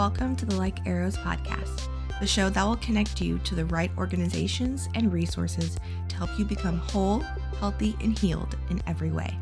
[0.00, 1.88] Welcome to the Like Arrows podcast,
[2.20, 5.76] the show that will connect you to the right organizations and resources
[6.08, 7.20] to help you become whole,
[7.58, 9.38] healthy, and healed in every way.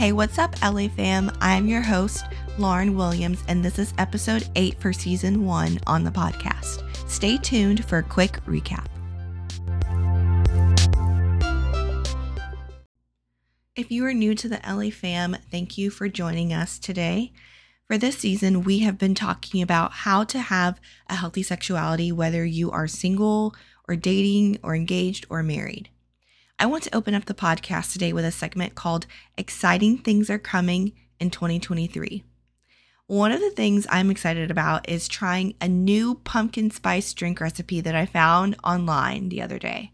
[0.00, 1.30] Hey, what's up, LA fam?
[1.40, 2.24] I'm your host,
[2.58, 6.82] Lauren Williams, and this is episode 8 for season 1 on the podcast.
[7.08, 8.88] Stay tuned for a quick recap.
[13.76, 17.34] If you are new to the LA fam, thank you for joining us today.
[17.86, 20.80] For this season, we have been talking about how to have
[21.10, 23.54] a healthy sexuality, whether you are single
[23.86, 25.90] or dating or engaged or married.
[26.58, 30.38] I want to open up the podcast today with a segment called Exciting Things Are
[30.38, 32.24] Coming in 2023.
[33.08, 37.82] One of the things I'm excited about is trying a new pumpkin spice drink recipe
[37.82, 39.92] that I found online the other day.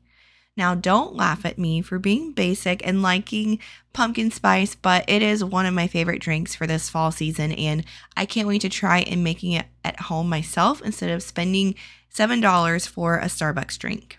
[0.56, 3.58] Now, don't laugh at me for being basic and liking
[3.94, 7.84] pumpkin spice, but it is one of my favorite drinks for this fall season, and
[8.16, 11.74] I can't wait to try and making it at home myself instead of spending
[12.14, 14.18] $7 for a Starbucks drink.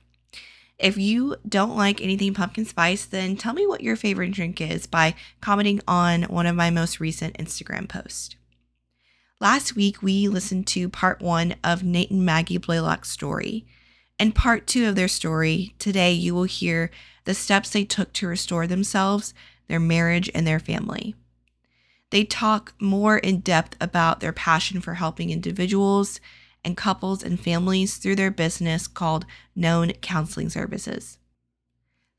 [0.79, 4.87] If you don't like anything pumpkin spice, then tell me what your favorite drink is
[4.87, 8.35] by commenting on one of my most recent Instagram posts.
[9.39, 13.67] Last week, we listened to part one of Nate and Maggie Blaylock's story.
[14.19, 16.91] And part two of their story, today you will hear
[17.25, 19.33] the steps they took to restore themselves,
[19.67, 21.15] their marriage, and their family.
[22.09, 26.19] They talk more in depth about their passion for helping individuals
[26.63, 31.17] and couples and families through their business called Known Counseling Services.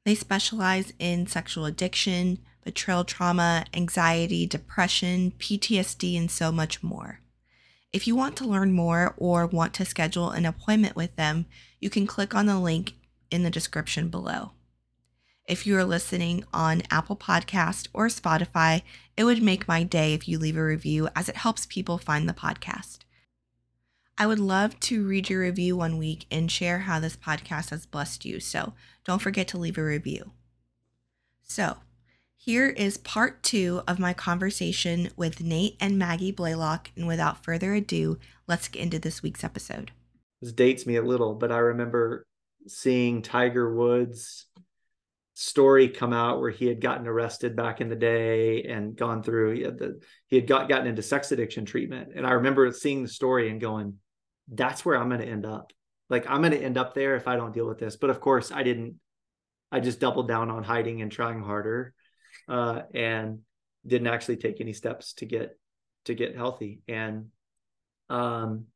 [0.05, 7.21] They specialize in sexual addiction, betrayal trauma, anxiety, depression, PTSD, and so much more.
[7.93, 11.47] If you want to learn more or want to schedule an appointment with them,
[11.85, 12.95] you can click on the link
[13.31, 14.53] in the description below.
[15.47, 18.81] If you are listening on Apple Podcast or Spotify,
[19.19, 22.27] it would make my day if you leave a review as it helps people find
[22.27, 23.01] the podcast.
[24.17, 27.85] I would love to read your review one week and share how this podcast has
[27.85, 28.73] blessed you, so
[29.05, 30.31] don't forget to leave a review.
[31.43, 31.77] So,
[32.35, 36.93] here is part two of my conversation with Nate and Maggie Blaylock.
[36.97, 38.19] And without further ado,
[38.49, 39.91] let's get into this week's episode.
[40.45, 42.27] This dates me a little, but I remember
[42.67, 44.45] seeing Tiger Woods'
[45.33, 49.55] story come out where he had gotten arrested back in the day and gone through
[49.55, 52.11] he had, the, he had got gotten into sex addiction treatment.
[52.15, 53.95] And i remember seeing the story and going
[54.53, 55.73] that's where i'm going to end up.
[56.11, 57.97] Like i'm going to end up there if i don't deal with this.
[57.97, 58.97] But of course i didn't
[59.73, 61.95] i just doubled down on hiding and trying harder
[62.49, 63.41] uh, and
[63.87, 65.59] didn't actually take any steps to get
[66.05, 66.83] to get healthy.
[66.87, 67.31] And
[68.11, 68.67] um,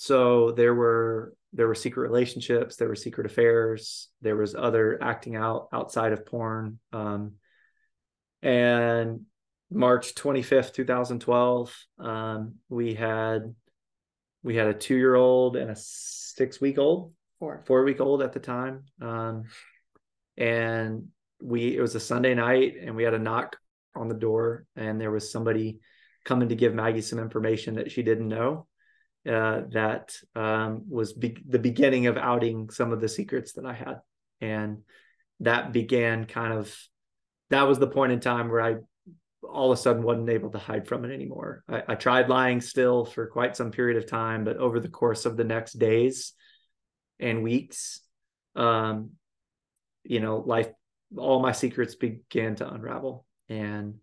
[0.00, 5.36] so there were there were secret relationships, there were secret affairs, there was other acting
[5.36, 6.78] out outside of porn.
[6.90, 7.32] Um,
[8.40, 9.26] and
[9.70, 13.54] March 25th, 2012, um, we had
[14.42, 18.22] we had a two year old and a six week old, four four week old
[18.22, 18.84] at the time.
[19.02, 19.44] Um,
[20.38, 21.08] and
[21.42, 23.58] we it was a Sunday night and we had a knock
[23.94, 25.80] on the door and there was somebody
[26.24, 28.66] coming to give Maggie some information that she didn't know.
[29.28, 33.74] Uh, that um, was be- the beginning of outing some of the secrets that I
[33.74, 34.00] had,
[34.40, 34.78] and
[35.40, 36.74] that began kind of
[37.50, 38.76] that was the point in time where I
[39.42, 41.64] all of a sudden wasn't able to hide from it anymore.
[41.68, 45.26] I, I tried lying still for quite some period of time, but over the course
[45.26, 46.32] of the next days
[47.18, 48.00] and weeks,
[48.56, 49.10] um,
[50.04, 50.68] you know, life
[51.16, 53.26] all my secrets began to unravel.
[53.48, 53.96] And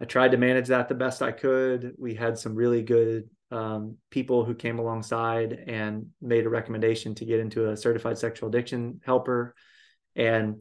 [0.00, 1.94] i tried to manage that the best i could.
[1.98, 7.24] We had some really good um, people who came alongside and made a recommendation to
[7.24, 9.54] get into a certified sexual addiction helper
[10.16, 10.56] and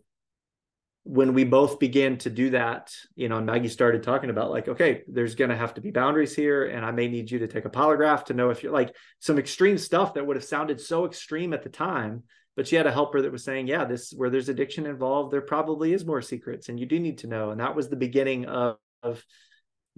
[1.03, 4.67] when we both began to do that you know and maggie started talking about like
[4.67, 7.47] okay there's going to have to be boundaries here and i may need you to
[7.47, 10.79] take a polygraph to know if you're like some extreme stuff that would have sounded
[10.79, 12.23] so extreme at the time
[12.55, 15.41] but she had a helper that was saying, yeah, this where there's addiction involved, there
[15.41, 17.51] probably is more secrets, and you do need to know.
[17.51, 19.23] And that was the beginning of, of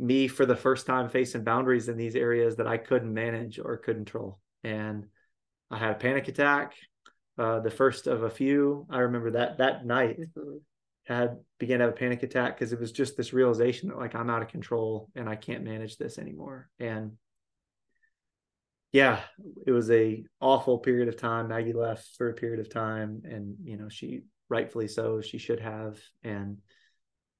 [0.03, 3.77] me for the first time facing boundaries in these areas that I couldn't manage or
[3.77, 4.37] could control.
[4.63, 5.07] And
[5.71, 6.73] I had a panic attack,
[7.37, 8.85] uh, the first of a few.
[8.89, 10.57] I remember that that night mm-hmm.
[11.05, 14.13] had began to have a panic attack because it was just this realization that like
[14.13, 16.69] I'm out of control and I can't manage this anymore.
[16.79, 17.13] And
[18.91, 19.21] yeah,
[19.65, 21.47] it was a awful period of time.
[21.47, 25.21] Maggie left for a period of time, and you know she rightfully so.
[25.21, 25.97] She should have.
[26.23, 26.59] And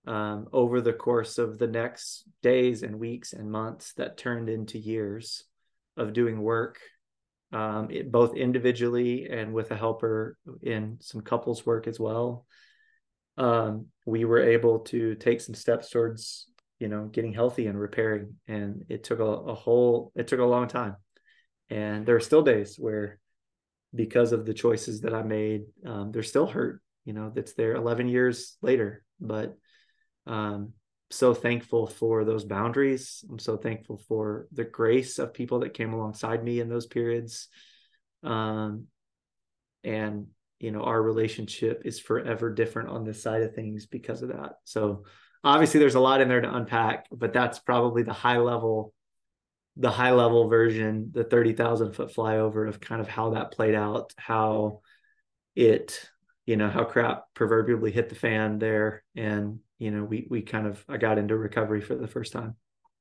[0.05, 4.77] um, over the course of the next days and weeks and months, that turned into
[4.77, 5.43] years
[5.97, 6.79] of doing work,
[7.51, 12.45] um, it, both individually and with a helper in some couples work as well.
[13.37, 16.47] um, we were able to take some steps towards
[16.79, 20.45] you know getting healthy and repairing and it took a, a whole it took a
[20.45, 20.95] long time
[21.69, 23.19] and there are still days where
[23.95, 27.73] because of the choices that i made um, they're still hurt you know that's there
[27.75, 29.55] 11 years later but
[30.27, 30.73] um,
[31.09, 33.23] so thankful for those boundaries.
[33.29, 37.49] I'm so thankful for the grace of people that came alongside me in those periods.
[38.23, 38.87] Um,
[39.83, 40.27] and
[40.59, 44.53] you know our relationship is forever different on this side of things because of that.
[44.63, 45.03] So
[45.43, 48.93] obviously there's a lot in there to unpack but that's probably the high level
[49.75, 54.13] the high level version the 30,000 foot flyover of kind of how that played out
[54.17, 54.79] how
[55.53, 56.09] it
[56.45, 59.03] you know how crap proverbially hit the fan there.
[59.15, 62.55] And you know we we kind of i got into recovery for the first time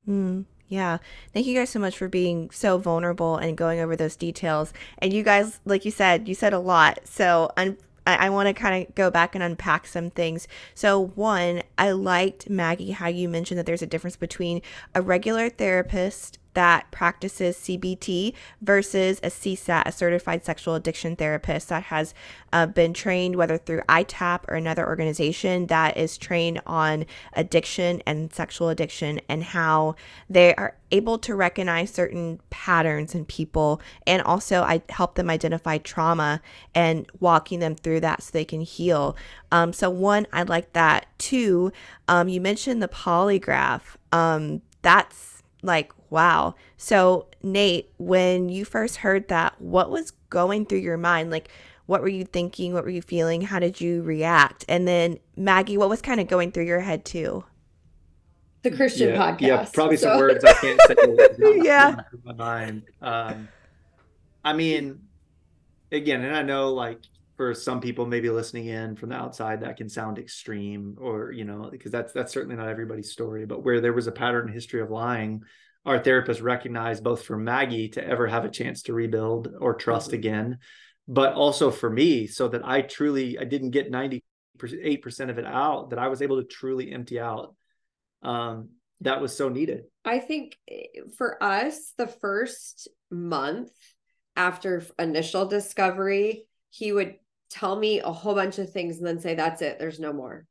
[0.09, 0.45] mm.
[0.69, 0.99] Yeah.
[1.35, 4.73] Thank you guys so much for being so vulnerable and going over those details.
[4.97, 7.01] And you guys, like you said, you said a lot.
[7.05, 7.77] So un-
[8.07, 10.49] I, I want to kind of go back and unpack some things.
[10.75, 14.63] So, one, I liked, Maggie, how you mentioned that there's a difference between
[14.95, 21.85] a regular therapist that practices CBT versus a CSAT, a certified sexual addiction therapist that
[21.85, 22.15] has
[22.53, 28.33] uh, been trained, whether through ITAP or another organization that is trained on addiction and
[28.33, 29.95] sexual addiction and how
[30.29, 33.81] they are able to recognize certain patterns in people.
[34.07, 36.41] And also, I help them identify trauma
[36.75, 39.17] and walking them through that so they can heal.
[39.51, 41.07] Um, so, one, I like that.
[41.19, 41.73] Two,
[42.09, 43.97] um, you mentioned the polygraph.
[44.13, 46.57] Um, that's like Wow.
[46.77, 51.31] So, Nate, when you first heard that, what was going through your mind?
[51.31, 51.49] Like,
[51.87, 52.75] what were you thinking?
[52.75, 53.41] What were you feeling?
[53.41, 54.67] How did you react?
[54.69, 57.45] And then, Maggie, what was kind of going through your head too?
[58.61, 59.41] The Christian yeah, podcast.
[59.41, 60.09] Yeah, probably so.
[60.09, 60.97] some words I can't say.
[61.63, 61.97] yeah.
[62.25, 62.83] My mind.
[63.01, 63.49] Um,
[64.45, 65.01] I mean,
[65.91, 66.99] again, and I know like
[67.37, 71.45] for some people maybe listening in from the outside that can sound extreme or you
[71.45, 74.81] know because that's that's certainly not everybody's story but where there was a pattern history
[74.81, 75.43] of lying
[75.85, 80.09] our therapist recognized both for Maggie to ever have a chance to rebuild or trust
[80.09, 80.17] mm-hmm.
[80.17, 80.59] again,
[81.09, 84.23] but also for me, so that I truly I didn't get 98%
[85.29, 87.55] of it out, that I was able to truly empty out.
[88.23, 88.71] Um,
[89.01, 89.83] that was so needed.
[90.05, 93.73] I think eh, for us, the first month
[94.37, 97.17] after initial discovery, he would
[97.53, 100.47] tell me a whole bunch of things and then say, That's it, there's no more.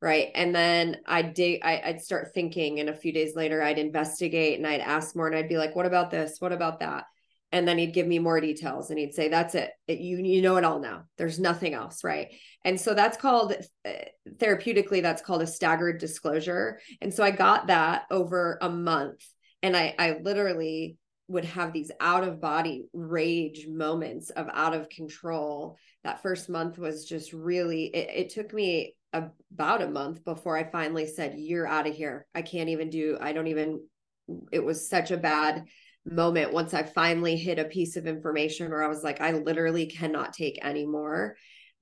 [0.00, 0.30] Right?
[0.34, 4.56] And then i'd dig I, would start thinking and a few days later i'd investigate
[4.56, 6.36] and i'd ask more and i'd be like what about this?
[6.38, 7.04] What about that?
[7.50, 10.40] And then he'd give me more details and he'd say that's it, it you you
[10.40, 11.04] know it all now.
[11.16, 12.04] There's nothing else.
[12.04, 12.32] Right?
[12.64, 13.54] And so that's called
[13.84, 13.90] uh,
[14.36, 16.80] therapeutically that's called a staggered disclosure.
[17.00, 19.24] And so i got that over a month
[19.62, 20.96] and i i literally
[21.28, 26.78] would have these out of body rage moments of out of control that first month
[26.78, 31.66] was just really it, it took me about a month before I finally said, You're
[31.66, 32.26] out of here.
[32.34, 33.80] I can't even do, I don't even,
[34.52, 35.64] it was such a bad
[36.04, 39.86] moment once I finally hit a piece of information where I was like, I literally
[39.86, 41.36] cannot take anymore.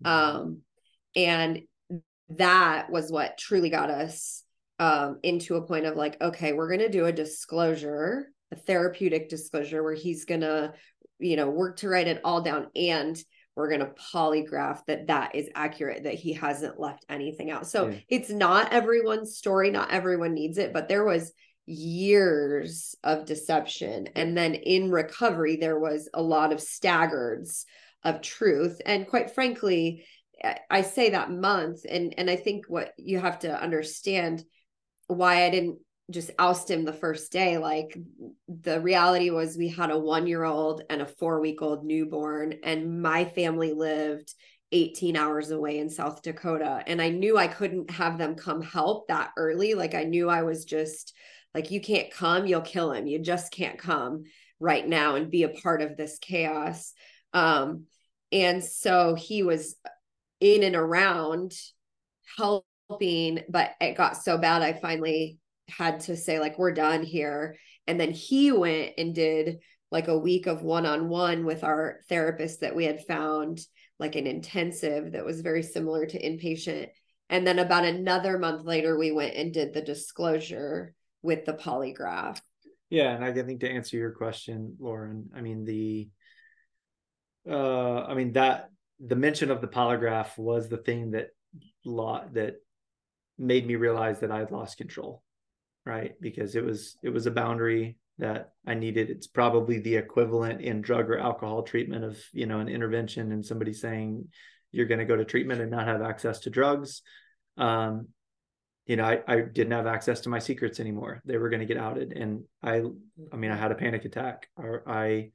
[0.04, 0.36] Mm-hmm.
[0.36, 0.60] Um,
[1.14, 1.62] and
[2.30, 4.42] that was what truly got us
[4.78, 9.28] um, into a point of like, okay, we're going to do a disclosure, a therapeutic
[9.28, 10.72] disclosure where he's going to,
[11.18, 12.68] you know, work to write it all down.
[12.76, 13.16] And
[13.56, 17.88] we're going to polygraph that that is accurate that he hasn't left anything out so
[17.88, 17.98] yeah.
[18.08, 21.32] it's not everyone's story not everyone needs it but there was
[21.64, 27.66] years of deception and then in recovery there was a lot of staggards
[28.04, 30.04] of truth and quite frankly
[30.70, 34.44] i say that month and and i think what you have to understand
[35.08, 35.78] why i didn't
[36.10, 37.98] just oust him the first day like
[38.48, 42.54] the reality was we had a 1 year old and a 4 week old newborn
[42.62, 44.32] and my family lived
[44.72, 49.08] 18 hours away in South Dakota and I knew I couldn't have them come help
[49.08, 49.74] that early.
[49.74, 51.14] Like I knew I was just
[51.54, 53.06] like you can't come you'll kill him.
[53.06, 54.24] You just can't come
[54.58, 56.92] right now and be a part of this chaos.
[57.32, 57.84] Um
[58.32, 59.76] and so he was
[60.40, 61.52] in and around
[62.36, 67.56] helping but it got so bad I finally had to say like we're done here.
[67.86, 69.58] And then he went and did
[69.90, 73.60] like a week of one-on-one with our therapist that we had found
[73.98, 76.88] like an intensive that was very similar to inpatient.
[77.28, 82.40] And then about another month later we went and did the disclosure with the polygraph.
[82.90, 86.08] Yeah and i think to answer your question lauren i mean the
[87.50, 88.70] uh i mean that
[89.00, 91.30] the mention of the polygraph was the thing that
[91.84, 92.54] lot that
[93.38, 95.22] made me realize that i had lost control
[95.86, 96.12] right?
[96.20, 99.08] Because it was it was a boundary that I needed.
[99.08, 103.44] It's probably the equivalent in drug or alcohol treatment of, you know, an intervention and
[103.44, 104.28] somebody saying
[104.72, 107.02] you're going to go to treatment and not have access to drugs.
[107.56, 108.08] um,
[108.86, 111.20] you know, I, I didn't have access to my secrets anymore.
[111.24, 112.12] They were going to get outed.
[112.12, 112.82] And I,
[113.32, 115.30] I mean, I had a panic attack or I,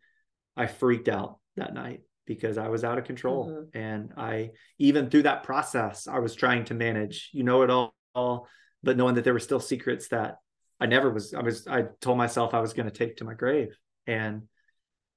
[0.55, 3.49] I freaked out that night because I was out of control.
[3.49, 3.77] Mm-hmm.
[3.77, 7.93] And I, even through that process, I was trying to manage, you know, it all,
[8.15, 8.47] all,
[8.83, 10.37] but knowing that there were still secrets that
[10.81, 13.35] I never was, I was, I told myself I was going to take to my
[13.35, 13.77] grave.
[14.07, 14.43] And,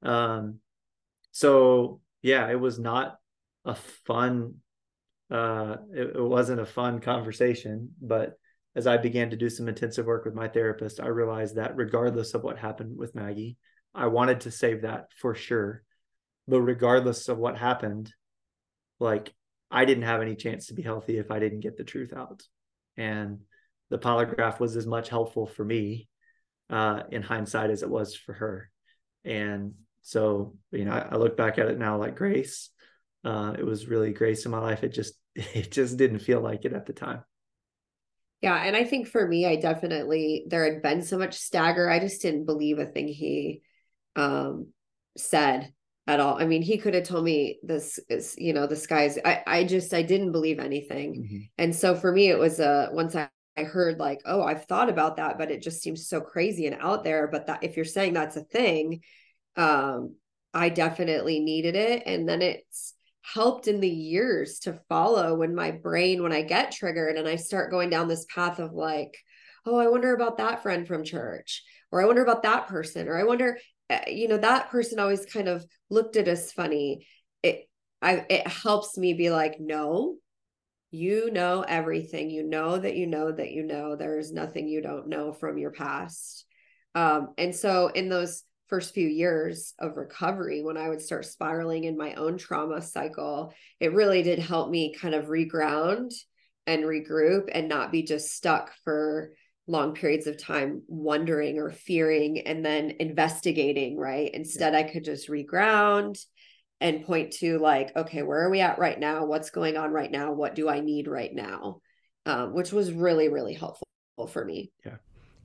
[0.02, 0.60] um,
[1.32, 3.16] so yeah, it was not
[3.64, 4.56] a fun
[5.30, 7.90] uh, it, it wasn't a fun conversation.
[8.00, 8.38] But
[8.76, 12.34] as I began to do some intensive work with my therapist, I realized that regardless
[12.34, 13.56] of what happened with Maggie,
[13.94, 15.82] I wanted to save that for sure.
[16.46, 18.12] But regardless of what happened,
[19.00, 19.32] like
[19.70, 22.42] I didn't have any chance to be healthy if I didn't get the truth out.
[22.96, 23.40] And
[23.94, 26.08] the polygraph was as much helpful for me
[26.68, 28.70] uh, in hindsight as it was for her.
[29.24, 32.70] And so, you know, I, I look back at it now like grace
[33.24, 34.84] uh, it was really grace in my life.
[34.84, 37.24] It just it just didn't feel like it at the time.
[38.40, 41.88] Yeah, and I think for me, I definitely there had been so much stagger.
[41.88, 43.62] I just didn't believe a thing he
[44.16, 44.68] um,
[45.16, 45.72] said
[46.06, 46.38] at all.
[46.38, 49.18] I mean, he could have told me this is, you know, the skies.
[49.24, 51.14] I I just I didn't believe anything.
[51.14, 51.38] Mm-hmm.
[51.56, 54.88] And so for me, it was a once I I heard like, oh, I've thought
[54.88, 57.28] about that, but it just seems so crazy and out there.
[57.28, 59.02] But that if you're saying that's a thing,
[59.56, 60.16] um,
[60.52, 62.02] I definitely needed it.
[62.06, 62.94] And then it's
[63.24, 67.36] helped in the years to follow when my brain when i get triggered and i
[67.36, 69.16] start going down this path of like
[69.64, 73.18] oh i wonder about that friend from church or i wonder about that person or
[73.18, 73.56] i wonder
[73.88, 77.06] eh, you know that person always kind of looked at us funny
[77.42, 77.66] it
[78.02, 80.16] i it helps me be like no
[80.94, 84.80] you know everything you know that you know that you know there is nothing you
[84.80, 86.46] don't know from your past
[86.94, 91.84] um and so in those first few years of recovery when I would start spiraling
[91.84, 96.12] in my own trauma cycle, it really did help me kind of reground
[96.66, 99.32] and regroup and not be just stuck for
[99.66, 104.30] long periods of time wondering or fearing and then investigating, right?
[104.34, 104.80] Instead, yeah.
[104.80, 106.18] I could just reground
[106.80, 109.24] and point to like, okay, where are we at right now?
[109.24, 110.32] What's going on right now?
[110.32, 111.80] What do I need right now?
[112.26, 113.86] Um, which was really, really helpful
[114.28, 114.72] for me.
[114.84, 114.96] Yeah.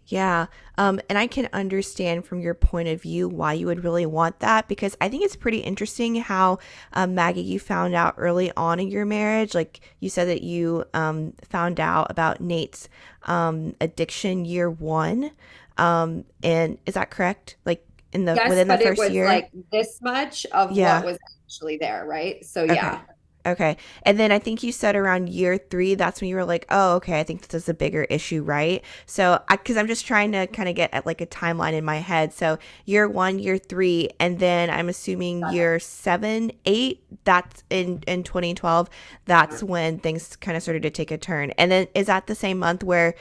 [0.09, 0.47] Yeah.
[0.77, 4.39] Um, and I can understand from your point of view why you would really want
[4.39, 6.57] that because I think it's pretty interesting how,
[6.93, 9.53] um, Maggie, you found out early on in your marriage.
[9.53, 12.89] Like you said that you um, found out about Nate's
[13.25, 15.31] um, addiction year one.
[15.77, 17.57] Um, and is that correct?
[17.63, 19.25] Like in the yes, within the first year?
[19.25, 20.97] Like this much of yeah.
[20.97, 22.43] what was actually there, right?
[22.45, 23.01] So, yeah.
[23.45, 23.77] Okay.
[24.03, 26.95] And then I think you said around year three, that's when you were like, oh,
[26.95, 28.83] okay, I think this is a bigger issue, right?
[29.05, 31.97] So, because I'm just trying to kind of get at like a timeline in my
[31.97, 32.33] head.
[32.33, 38.23] So, year one, year three, and then I'm assuming year seven, eight, that's in, in
[38.23, 38.89] 2012,
[39.25, 41.51] that's when things kind of started to take a turn.
[41.51, 43.15] And then is that the same month where,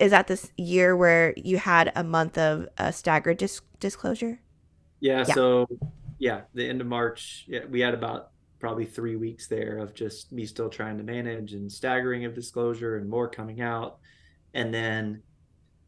[0.00, 4.40] is that this year where you had a month of a staggered dis- disclosure?
[5.00, 5.34] Yeah, yeah.
[5.34, 5.66] So,
[6.18, 10.30] yeah, the end of March, yeah, we had about probably three weeks there of just
[10.30, 13.98] me still trying to manage and staggering of disclosure and more coming out.
[14.54, 15.22] And then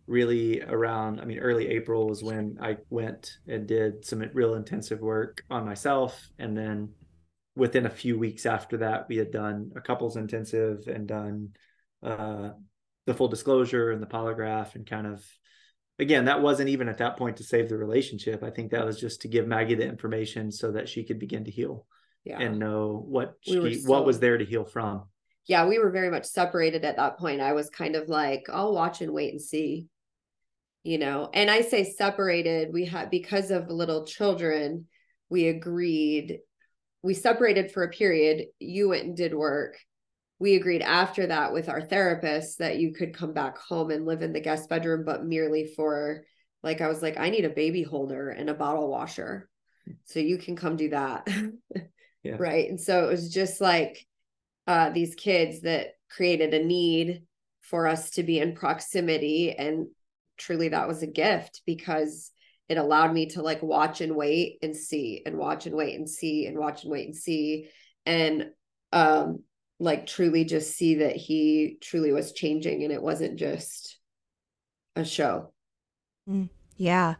[0.07, 5.01] really around, I mean, early April was when I went and did some real intensive
[5.01, 6.29] work on myself.
[6.39, 6.91] And then
[7.55, 11.51] within a few weeks after that, we had done a couples intensive and done
[12.03, 12.51] uh,
[13.07, 15.25] the full disclosure and the polygraph and kind of
[15.99, 18.99] again that wasn't even at that point to save the relationship i think that was
[18.99, 21.87] just to give maggie the information so that she could begin to heal
[22.25, 22.41] yeah.
[22.41, 25.05] and know what we so, what was there to heal from.
[25.47, 27.43] Yeah, we were very much separated at that point.
[27.43, 29.89] I was kind of like, I'll watch and wait and see.
[30.83, 34.87] You know, and I say separated, we had because of little children,
[35.31, 36.41] we agreed
[37.03, 38.47] we separated for a period.
[38.59, 39.77] You went and did work.
[40.39, 44.23] We agreed after that with our therapist that you could come back home and live
[44.23, 46.25] in the guest bedroom, but merely for
[46.63, 49.49] like I was like, I need a baby holder and a bottle washer.
[50.07, 51.29] So you can come do that.
[52.25, 52.37] Yeah.
[52.39, 52.71] Right.
[52.71, 54.05] And so it was just like
[54.67, 57.25] uh, these kids that created a need
[57.61, 59.53] for us to be in proximity.
[59.53, 59.89] And
[60.39, 62.31] truly, that was a gift because
[62.69, 66.09] it allowed me to like watch and wait and see and watch and wait and
[66.09, 67.69] see and watch and wait and see.
[68.07, 68.47] And
[68.91, 69.43] um,
[69.85, 73.99] like truly just see that he truly was changing and it wasn't just
[74.97, 75.53] a show.
[76.29, 77.15] Mm, yeah.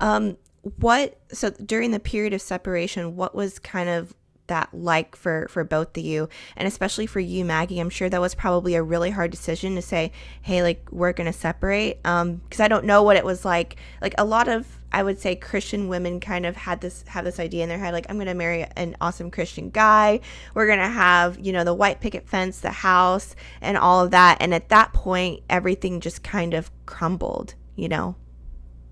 [0.00, 0.36] Um,
[0.80, 4.14] what so during the period of separation, what was kind of
[4.48, 8.20] that like for for both of you and especially for you maggie i'm sure that
[8.20, 10.12] was probably a really hard decision to say
[10.42, 14.14] hey like we're gonna separate um because i don't know what it was like like
[14.18, 17.62] a lot of i would say christian women kind of had this have this idea
[17.62, 20.20] in their head like i'm gonna marry an awesome christian guy.
[20.54, 24.38] We're gonna have you know the white picket fence the house and all of that
[24.40, 28.16] and at that point everything just kind of crumbled you know?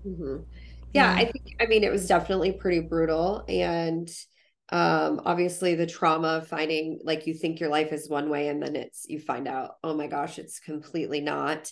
[0.05, 0.37] Mm-hmm.
[0.93, 1.15] yeah, yeah.
[1.15, 4.09] I think i mean it was definitely pretty brutal and
[4.69, 8.61] um obviously the trauma of finding like you think your life is one way and
[8.61, 11.71] then it's you find out oh my gosh it's completely not.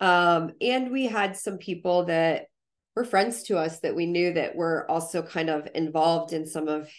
[0.00, 2.46] Um and we had some people that
[2.94, 6.68] were friends to us that we knew that were also kind of involved in some
[6.68, 6.90] of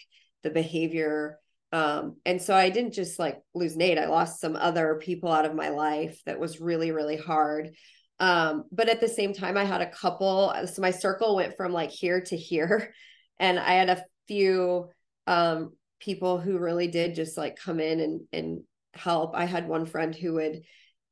[0.42, 1.38] the behavior.
[1.70, 5.44] Um and so i didn't just like lose nate i lost some other people out
[5.44, 7.70] of my life that was really really hard.
[8.18, 11.72] Um but at the same time i had a couple so my circle went from
[11.72, 12.92] like here to here
[13.38, 14.88] and i had a few
[15.28, 18.60] um, people who really did just like come in and and
[18.94, 19.36] help.
[19.36, 20.62] I had one friend who would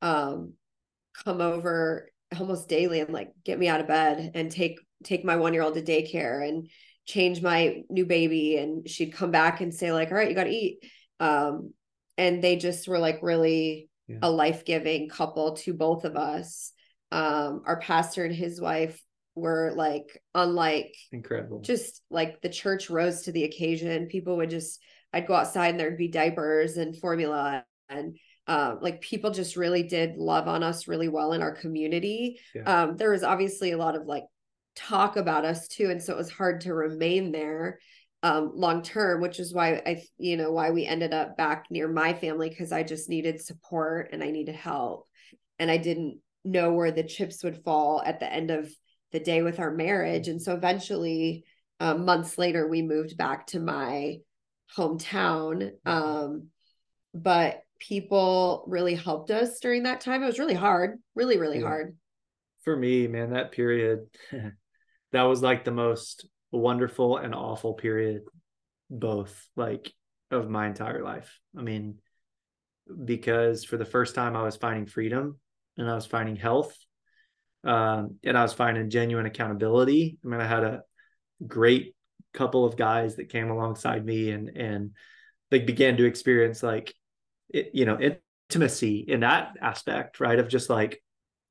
[0.01, 0.53] um,
[1.23, 5.35] come over almost daily and like get me out of bed and take take my
[5.35, 6.69] one year old to daycare and
[7.05, 10.43] change my new baby and she'd come back and say like all right you got
[10.43, 10.83] to eat
[11.21, 11.73] um,
[12.17, 14.17] and they just were like really yeah.
[14.21, 16.73] a life-giving couple to both of us
[17.13, 19.01] um, our pastor and his wife
[19.37, 21.61] were like unlike incredible.
[21.61, 24.07] just like the church rose to the occasion.
[24.07, 24.81] People would just
[25.13, 28.17] i'd go outside and there'd be diapers and formula and
[28.47, 32.39] um, like people just really did love on us really well in our community.
[32.55, 32.83] Yeah.
[32.83, 34.23] um, there was obviously a lot of like
[34.75, 37.79] talk about us too and so it was hard to remain there
[38.23, 41.87] um, long term which is why i you know why we ended up back near
[41.87, 45.07] my family because i just needed support and i needed help.
[45.59, 48.71] And i didn't know where the chips would fall at the end of
[49.11, 50.27] the day with our marriage.
[50.27, 51.45] And so eventually,
[51.79, 54.17] um, months later, we moved back to my
[54.75, 55.71] hometown.
[55.85, 56.47] Um,
[57.13, 60.23] but people really helped us during that time.
[60.23, 61.67] It was really hard, really, really yeah.
[61.67, 61.97] hard.
[62.63, 64.07] For me, man, that period,
[65.11, 68.23] that was like the most wonderful and awful period,
[68.89, 69.93] both like
[70.31, 71.39] of my entire life.
[71.57, 71.99] I mean,
[73.05, 75.39] because for the first time I was finding freedom
[75.77, 76.75] and I was finding health
[77.63, 80.17] um, and I was finding genuine accountability.
[80.23, 80.83] I mean, I had a
[81.45, 81.95] great
[82.33, 84.91] couple of guys that came alongside me and and
[85.49, 86.93] they began to experience like
[87.49, 87.97] it, you know
[88.49, 90.39] intimacy in that aspect, right?
[90.39, 91.01] Of just like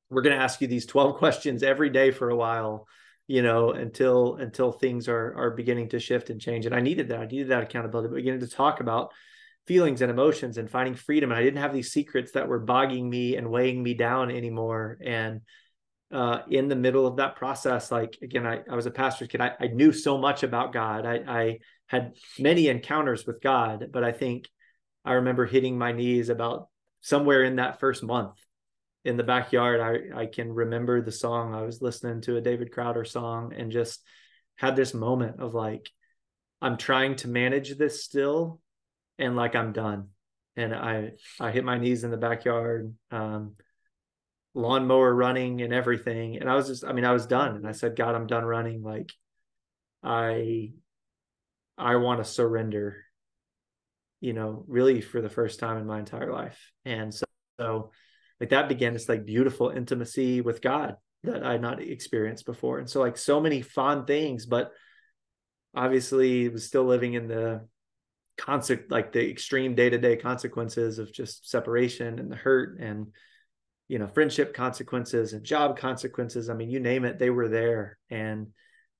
[0.09, 2.87] we're going to ask you these 12 questions every day for a while
[3.27, 6.65] you know until until things are are beginning to shift and change.
[6.65, 7.19] And i needed that.
[7.19, 8.09] I needed that accountability.
[8.09, 9.11] But beginning to talk about
[9.67, 11.31] feelings and emotions and finding freedom.
[11.31, 14.97] And i didn't have these secrets that were bogging me and weighing me down anymore.
[15.03, 15.41] And
[16.11, 19.41] uh, in the middle of that process, like again, I, I was a pastor's kid.
[19.41, 21.05] I, I knew so much about God.
[21.05, 24.47] I, I had many encounters with God, but I think
[25.03, 26.69] I remember hitting my knees about
[27.01, 28.35] somewhere in that first month
[29.03, 29.79] in the backyard.
[29.79, 31.53] I, I can remember the song.
[31.53, 34.01] I was listening to a David Crowder song and just
[34.55, 35.89] had this moment of like,
[36.61, 38.59] I'm trying to manage this still
[39.19, 40.09] and like I'm done.
[40.55, 42.93] And I I hit my knees in the backyard.
[43.11, 43.53] Um,
[44.57, 46.37] lawnmower running and everything.
[46.37, 47.55] And I was just, I mean, I was done.
[47.55, 48.81] And I said, God, I'm done running.
[48.81, 49.13] Like,
[50.03, 50.71] I,
[51.77, 52.97] I want to surrender,
[54.19, 56.59] you know, really for the first time in my entire life.
[56.85, 57.25] And so,
[57.59, 57.91] so
[58.39, 62.79] like that began this like beautiful intimacy with God that I had not experienced before.
[62.79, 64.71] And so like so many fond things, but
[65.75, 67.67] obviously was still living in the
[68.37, 73.07] concept, like the extreme day-to-day consequences of just separation and the hurt and
[73.87, 76.49] you know friendship consequences and job consequences.
[76.49, 77.97] I mean you name it they were there.
[78.09, 78.47] And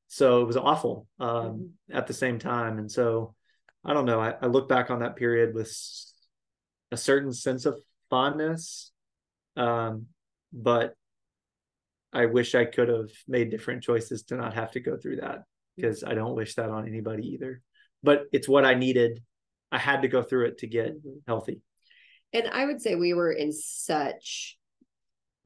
[0.08, 1.98] so it was awful um, mm-hmm.
[1.98, 2.80] at the same time.
[2.80, 3.36] And so
[3.88, 5.72] i don't know I, I, look back on that period with
[6.92, 8.92] a certain sense of fondness
[9.56, 10.08] um,
[10.54, 10.94] but
[12.14, 15.44] i wish i could have made different choices to not have to go through that
[15.76, 17.62] because i don't wish that on anybody either.
[18.04, 19.24] But it's what i needed.
[19.72, 21.20] I had to go through it to get mm-hmm.
[21.26, 21.62] healthy.
[22.34, 24.58] And i would say we were in such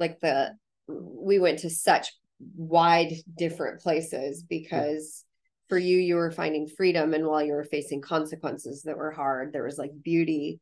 [0.01, 0.51] like the
[0.89, 2.11] we went to such
[2.57, 5.23] wide different places because
[5.69, 9.53] for you you were finding freedom and while you were facing consequences that were hard
[9.53, 10.59] there was like beauty.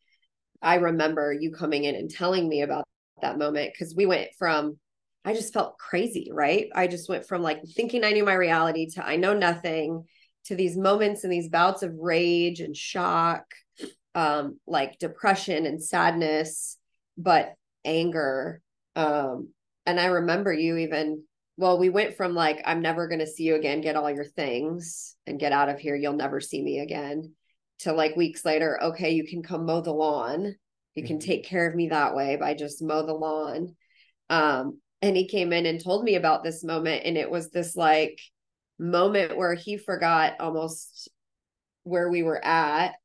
[0.61, 2.83] I remember you coming in and telling me about
[3.21, 4.77] that moment because we went from
[5.25, 6.67] i just felt crazy right?
[6.75, 10.05] I just went from like thinking i knew my reality to i know nothing
[10.45, 13.45] to these moments and these bouts of rage and shock
[14.15, 16.77] um like depression and sadness
[17.17, 17.53] but
[17.85, 18.61] anger
[18.95, 19.49] um,
[19.85, 21.23] and I remember you even,
[21.57, 24.25] well, we went from like, I'm never going to see you again, get all your
[24.25, 25.95] things and get out of here.
[25.95, 27.33] You'll never see me again.
[27.79, 30.53] to like weeks later, okay, you can come mow the lawn.
[30.95, 31.25] You can Mhm.
[31.25, 33.77] take care of me that way by just mow the lawn.
[34.29, 37.77] Um, and he came in and told me about this moment, and it was this
[37.77, 38.19] like
[38.77, 41.07] moment where he forgot almost
[41.83, 42.95] where we were at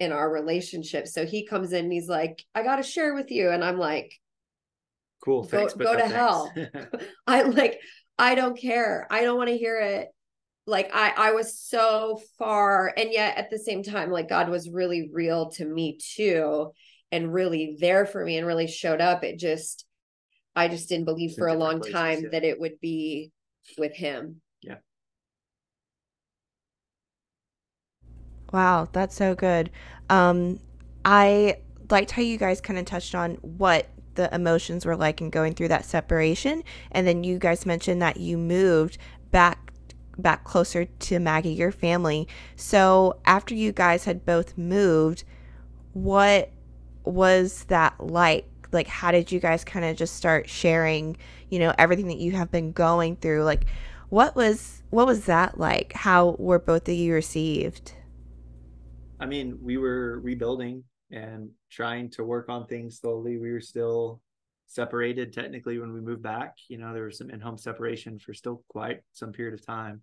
[0.00, 1.06] in our relationship.
[1.06, 3.50] So he comes in and he's like, I got to share with you.
[3.50, 4.12] And I'm like,
[5.24, 5.42] Cool.
[5.42, 5.74] Go- Thanks.
[5.74, 6.52] but go no to hell.
[7.26, 7.80] I like,
[8.18, 9.06] I don't care.
[9.10, 10.08] I don't want to hear it.
[10.66, 14.70] Like I, I was so far, and yet at the same time, like God was
[14.70, 16.72] really real to me too,
[17.12, 19.24] and really there for me, and really showed up.
[19.24, 19.84] It just,
[20.56, 22.28] I just didn't believe In for a long places, time yeah.
[22.32, 23.30] that it would be
[23.76, 24.40] with him.
[24.62, 24.76] Yeah.
[28.50, 29.70] Wow, that's so good.
[30.08, 30.60] Um,
[31.04, 31.58] I
[31.90, 35.54] liked how you guys kind of touched on what the emotions were like in going
[35.54, 38.98] through that separation, and then you guys mentioned that you moved
[39.30, 39.72] back
[40.18, 42.28] back closer to Maggie, your family.
[42.56, 45.24] So after you guys had both moved,
[45.92, 46.50] what
[47.04, 48.48] was that like?
[48.72, 51.16] Like, how did you guys kind of just start sharing,
[51.48, 53.44] you know, everything that you have been going through?
[53.44, 53.66] Like,
[54.08, 55.92] what was what was that like?
[55.92, 57.92] How were both of you received?
[59.18, 63.38] I mean, we were rebuilding and trying to work on things slowly.
[63.38, 64.20] We were still
[64.66, 66.56] separated technically when we moved back.
[66.68, 70.02] You know, there was some in home separation for still quite some period of time.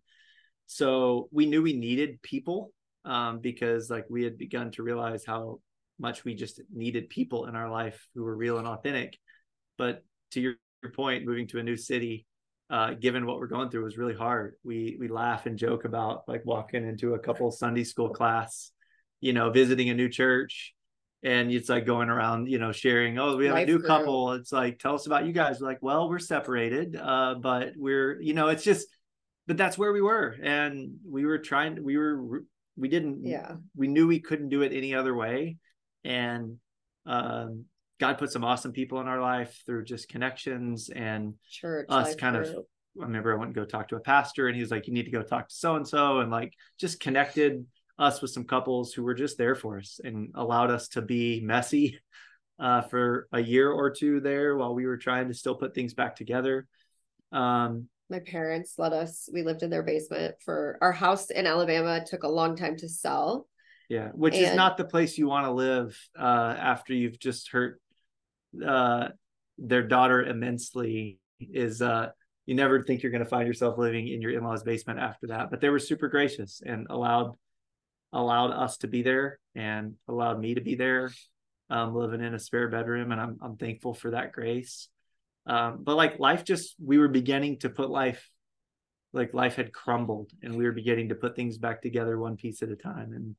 [0.67, 2.71] So we knew we needed people
[3.03, 5.59] um, because, like, we had begun to realize how
[5.99, 9.17] much we just needed people in our life who were real and authentic.
[9.77, 12.25] But to your, your point, moving to a new city,
[12.69, 14.53] uh, given what we're going through, was really hard.
[14.63, 18.71] We we laugh and joke about like walking into a couple Sunday school class
[19.21, 20.73] you know, visiting a new church
[21.23, 23.87] and it's like going around, you know, sharing, oh, we have Life a new group.
[23.87, 24.33] couple.
[24.33, 25.59] It's like, tell us about you guys.
[25.61, 28.87] We're like, well, we're separated, uh, but we're, you know, it's just,
[29.47, 30.35] but that's where we were.
[30.41, 32.43] And we were trying, we were,
[32.75, 33.55] we didn't, Yeah.
[33.75, 35.57] we knew we couldn't do it any other way.
[36.03, 36.57] And
[37.05, 37.65] um,
[37.99, 41.85] God put some awesome people in our life through just connections and Church.
[41.89, 42.47] us kind of.
[43.01, 44.93] I remember I went and go talk to a pastor and he was like, you
[44.93, 47.65] need to go talk to so and so and like just connected
[48.01, 51.39] us with some couples who were just there for us and allowed us to be
[51.41, 51.99] messy
[52.59, 55.93] uh, for a year or two there while we were trying to still put things
[55.93, 56.67] back together.
[57.31, 62.03] Um, my parents let us we lived in their basement for our house in alabama
[62.05, 63.47] took a long time to sell
[63.91, 67.81] yeah, which is not the place you want to live uh, after you've just hurt
[68.65, 69.09] uh,
[69.57, 71.19] their daughter immensely.
[71.41, 72.11] Is uh,
[72.45, 75.51] you never think you're going to find yourself living in your in-laws' basement after that.
[75.51, 77.35] But they were super gracious and allowed
[78.13, 81.11] allowed us to be there and allowed me to be there,
[81.69, 84.89] um, living in a spare bedroom, and I'm I'm thankful for that grace.
[85.45, 88.29] Um, but like life, just we were beginning to put life,
[89.13, 92.61] like life had crumbled, and we were beginning to put things back together one piece
[92.61, 93.35] at a time, and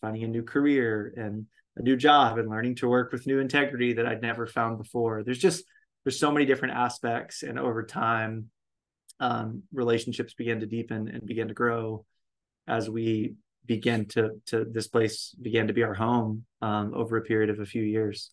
[0.00, 3.94] finding a new career and a new job and learning to work with new integrity
[3.94, 5.22] that I'd never found before.
[5.22, 5.64] There's just
[6.04, 8.50] there's so many different aspects, and over time,
[9.20, 12.04] um, relationships began to deepen and began to grow
[12.66, 13.34] as we
[13.66, 17.60] began to to this place began to be our home um, over a period of
[17.60, 18.30] a few years.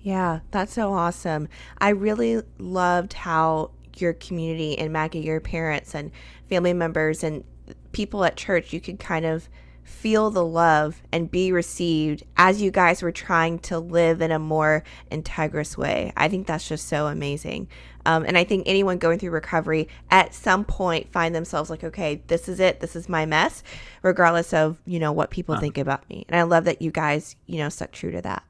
[0.00, 1.48] Yeah, that's so awesome.
[1.78, 6.10] I really loved how your community and Maggie, your parents and
[6.48, 7.44] family members and
[7.92, 9.48] people at church, you could kind of
[9.90, 14.38] feel the love and be received as you guys were trying to live in a
[14.38, 16.12] more integrous way.
[16.16, 17.68] I think that's just so amazing.
[18.06, 22.22] Um, and I think anyone going through recovery at some point find themselves like, okay,
[22.28, 22.80] this is it.
[22.80, 23.62] This is my mess,
[24.02, 25.58] regardless of, you know, what people Huh.
[25.58, 26.24] think about me.
[26.28, 28.42] And I love that you guys, you know, stuck true to that.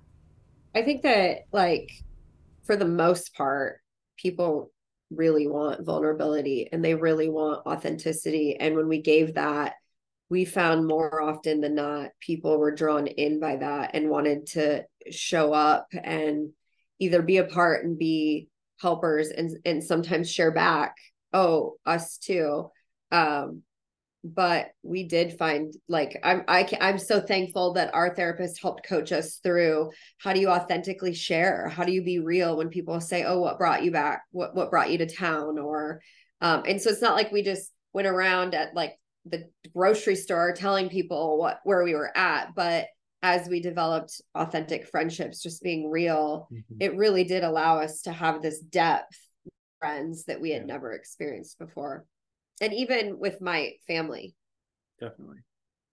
[0.74, 1.90] i think that like
[2.64, 3.80] for the most part
[4.16, 4.72] people
[5.10, 9.74] really want vulnerability and they really want authenticity and when we gave that
[10.30, 14.84] we found more often than not people were drawn in by that and wanted to
[15.10, 16.50] show up and
[17.00, 18.48] either be a part and be
[18.80, 20.94] helpers and and sometimes share back
[21.32, 22.70] oh us too.
[23.12, 23.62] Um
[24.22, 28.86] but we did find like i'm I, ca- i'm so thankful that our therapist helped
[28.86, 31.68] coach us through how do you authentically share?
[31.68, 34.22] How do you be real when people say oh what brought you back?
[34.30, 36.02] What what brought you to town or
[36.40, 40.52] um and so it's not like we just went around at like the grocery store
[40.52, 42.86] telling people what where we were at but
[43.22, 48.40] as we developed authentic friendships just being real it really did allow us to have
[48.40, 49.18] this depth
[49.78, 50.66] friends that we had Yeah.
[50.66, 52.04] never experienced before
[52.60, 54.34] and even with my family
[55.00, 55.38] Definitely.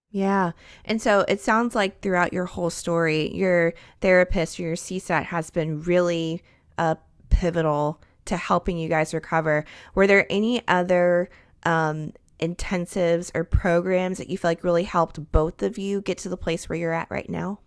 [0.09, 0.51] Yeah.
[0.85, 5.49] And so it sounds like throughout your whole story, your therapist or your CSAT has
[5.49, 6.41] been really
[6.77, 6.95] uh,
[7.29, 9.65] pivotal to helping you guys recover.
[9.95, 11.29] Were there any other
[11.63, 16.29] um, intensives or programs that you feel like really helped both of you get to
[16.29, 17.59] the place where you're at right now?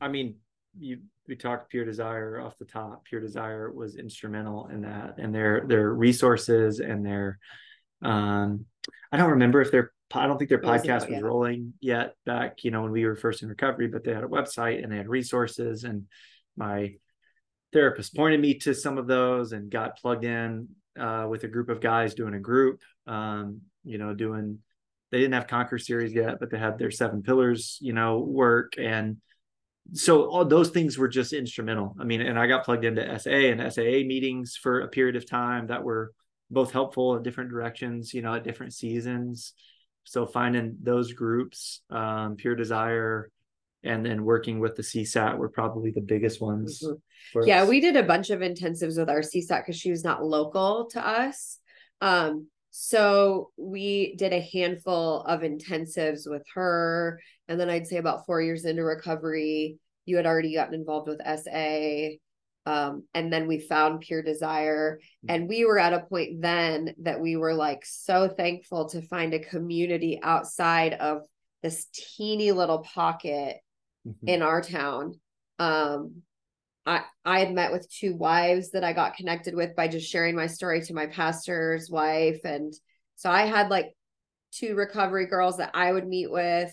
[0.00, 0.36] I mean,
[0.78, 3.04] you we talked Pure Desire off the top.
[3.04, 7.38] Pure Desire was instrumental in that, and their their resources and their
[8.02, 8.66] um,
[9.10, 12.70] I don't remember if their I don't think their podcast was rolling yet back, you
[12.70, 15.08] know, when we were first in recovery, but they had a website and they had
[15.08, 15.84] resources.
[15.84, 16.06] And
[16.56, 16.94] my
[17.72, 20.68] therapist pointed me to some of those and got plugged in
[20.98, 24.58] uh, with a group of guys doing a group, um, you know, doing,
[25.10, 28.74] they didn't have Conquer series yet, but they had their seven pillars, you know, work.
[28.78, 29.18] And
[29.92, 31.94] so all those things were just instrumental.
[32.00, 35.28] I mean, and I got plugged into SA and SAA meetings for a period of
[35.28, 36.12] time that were
[36.50, 39.52] both helpful in different directions, you know, at different seasons.
[40.04, 43.30] So finding those groups, um, Pure Desire,
[43.82, 46.82] and then working with the CSAT were probably the biggest ones.
[46.82, 47.46] Mm-hmm.
[47.46, 47.68] Yeah, us.
[47.68, 51.06] we did a bunch of intensives with our CSAT because she was not local to
[51.06, 51.58] us.
[52.00, 57.20] Um, so we did a handful of intensives with her.
[57.46, 61.20] And then I'd say about four years into recovery, you had already gotten involved with
[61.24, 62.16] SA.
[62.66, 64.98] Um, and then we found Pure Desire.
[64.98, 65.34] Mm-hmm.
[65.34, 69.34] And we were at a point then that we were like so thankful to find
[69.34, 71.22] a community outside of
[71.62, 73.58] this teeny little pocket
[74.04, 74.28] mm-hmm.
[74.28, 75.20] in our town.
[75.60, 76.22] Um,
[76.86, 80.36] I, I had met with two wives that I got connected with by just sharing
[80.36, 82.40] my story to my pastor's wife.
[82.44, 82.74] And
[83.16, 83.94] so I had like
[84.52, 86.72] two recovery girls that I would meet with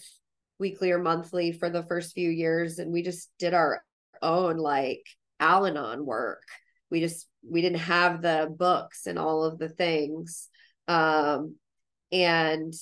[0.60, 2.78] weekly or monthly for the first few years.
[2.78, 3.84] And we just did our
[4.22, 5.04] own like
[5.40, 6.44] Al Anon work.
[6.90, 10.50] We just we didn't have the books and all of the things.
[10.88, 11.56] Um
[12.12, 12.74] and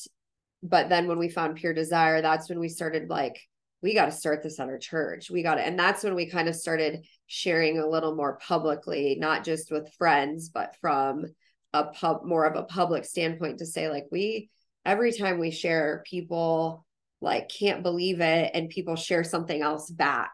[0.61, 3.39] but then when we found pure desire, that's when we started like,
[3.81, 5.29] we got to start this at our church.
[5.29, 5.65] We got it.
[5.65, 9.93] And that's when we kind of started sharing a little more publicly, not just with
[9.93, 11.25] friends, but from
[11.73, 14.49] a pub more of a public standpoint to say, like, we
[14.85, 16.85] every time we share, people
[17.21, 20.31] like can't believe it and people share something else back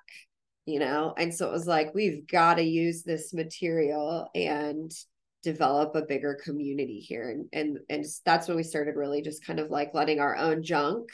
[0.66, 4.92] you know and so it was like we've got to use this material and
[5.44, 9.60] develop a bigger community here and and and that's when we started really just kind
[9.60, 11.10] of like letting our own junk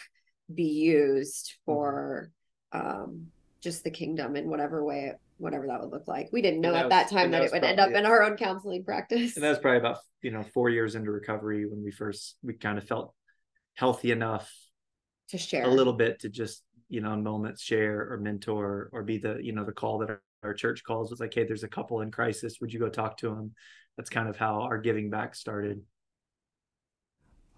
[0.55, 2.31] be used for
[2.71, 3.27] um
[3.61, 6.29] just the kingdom in whatever way whatever that would look like.
[6.31, 8.05] We didn't know that at was, that time that, that it would end up in
[8.05, 9.35] our own counseling practice.
[9.35, 12.53] And that was probably about you know four years into recovery when we first we
[12.53, 13.13] kind of felt
[13.73, 14.51] healthy enough
[15.29, 15.63] to share.
[15.63, 19.39] a little bit to just you know in moments share or mentor or be the
[19.41, 21.09] you know the call that our, our church calls.
[21.09, 22.57] Was like hey there's a couple in crisis.
[22.61, 23.53] Would you go talk to them
[23.97, 25.81] that's kind of how our giving back started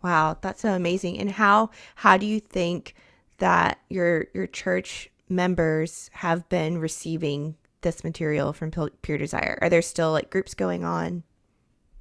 [0.03, 2.95] wow that's so amazing and how how do you think
[3.37, 9.81] that your your church members have been receiving this material from pure desire are there
[9.81, 11.23] still like groups going on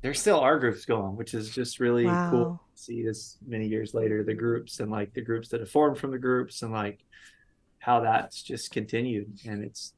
[0.03, 2.31] there still are groups going, which is just really wow.
[2.31, 5.71] cool to see this many years later, the groups and like the groups that have
[5.71, 6.99] formed from the groups and like
[7.79, 9.39] how that's just continued.
[9.47, 9.95] And it's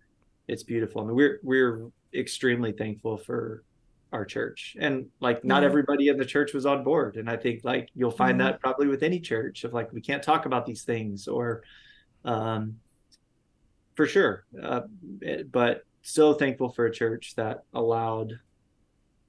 [0.46, 1.00] it's beautiful.
[1.00, 3.64] I mean, we're we're extremely thankful for
[4.14, 4.77] our church.
[4.79, 5.66] And like not mm-hmm.
[5.66, 7.16] everybody in the church was on board.
[7.16, 8.53] And I think like you'll find mm-hmm.
[8.53, 11.62] that probably with any church of like we can't talk about these things or
[12.24, 12.77] um
[13.94, 14.44] for sure.
[14.61, 14.83] Uh,
[15.50, 18.38] but so thankful for a church that allowed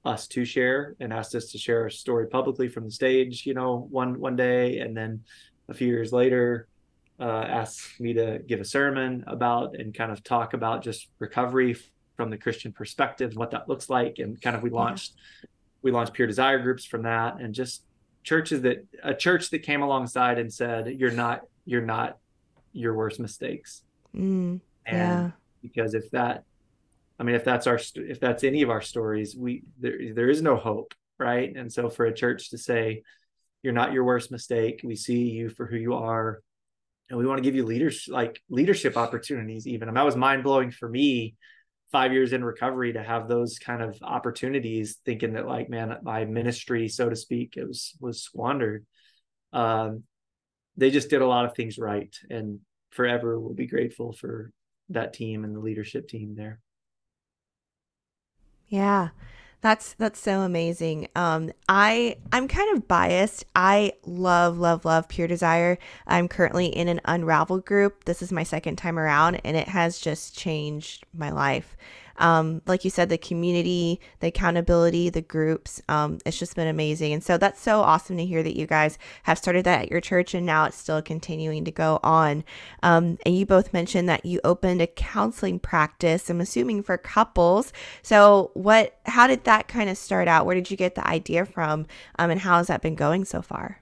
[0.03, 3.53] us to share and asked us to share our story publicly from the stage, you
[3.53, 5.23] know, one one day, and then
[5.67, 6.67] a few years later,
[7.19, 11.75] uh, asked me to give a sermon about and kind of talk about just recovery
[12.15, 15.49] from the Christian perspective, what that looks like, and kind of we launched yeah.
[15.81, 17.83] we launched Pure Desire groups from that, and just
[18.23, 22.17] churches that a church that came alongside and said, "You're not you're not
[22.73, 23.83] your worst mistakes,"
[24.15, 25.31] mm, yeah.
[25.61, 26.43] because if that
[27.19, 30.41] I mean, if that's our if that's any of our stories, we there there is
[30.41, 31.55] no hope, right?
[31.55, 33.03] And so for a church to say,
[33.63, 34.81] "You're not your worst mistake.
[34.83, 36.41] We see you for who you are,
[37.09, 40.43] and we want to give you leaders like leadership opportunities." Even and that was mind
[40.43, 41.35] blowing for me,
[41.95, 46.25] five years in recovery to have those kind of opportunities, thinking that like, man, my
[46.25, 48.85] ministry, so to speak, it was was squandered.
[49.53, 50.03] Um,
[50.75, 54.51] they just did a lot of things right, and forever we'll be grateful for
[54.89, 56.59] that team and the leadership team there.
[58.67, 59.11] Yeah.
[59.65, 61.07] That's that's so amazing.
[61.15, 63.45] Um, I I'm kind of biased.
[63.55, 65.79] I love love love Pure Desire.
[66.05, 68.05] I'm currently in an Unravel group.
[68.05, 71.75] This is my second time around, and it has just changed my life.
[72.17, 75.81] Um, like you said, the community, the accountability, the groups.
[75.89, 77.13] Um, it's just been amazing.
[77.13, 80.01] And so that's so awesome to hear that you guys have started that at your
[80.01, 82.43] church and now it's still continuing to go on.
[82.83, 87.73] Um, and you both mentioned that you opened a counseling practice, I'm assuming for couples.
[88.01, 90.45] So, what, how did that kind of start out?
[90.45, 91.85] Where did you get the idea from?
[92.17, 93.81] Um, and how has that been going so far?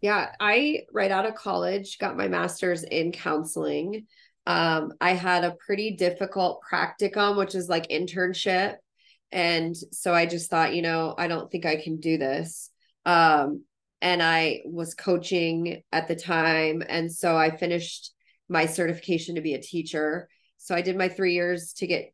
[0.00, 4.06] Yeah, I right out of college got my master's in counseling.
[4.46, 8.76] Um, I had a pretty difficult practicum, which is like internship.
[9.32, 12.70] And so I just thought, you know, I don't think I can do this.
[13.06, 13.64] Um,
[14.02, 16.82] and I was coaching at the time.
[16.88, 18.12] And so I finished
[18.48, 20.28] my certification to be a teacher.
[20.56, 22.12] So I did my three years to get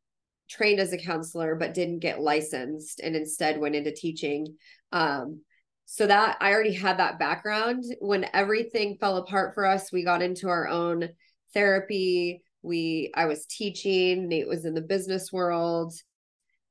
[0.49, 4.57] trained as a counselor, but didn't get licensed and instead went into teaching.
[4.93, 5.41] Um,
[5.87, 7.85] so that I already had that background.
[8.01, 11.09] When everything fell apart for us, we got into our own
[11.55, 12.43] therapy.
[12.63, 15.95] We I was teaching, Nate was in the business world.